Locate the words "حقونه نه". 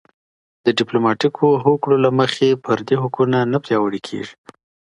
3.03-3.59